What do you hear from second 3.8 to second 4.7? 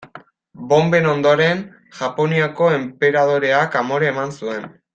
amore eman zuen.